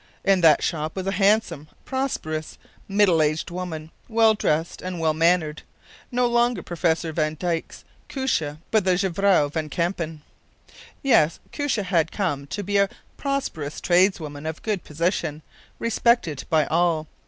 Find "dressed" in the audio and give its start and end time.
4.33-4.81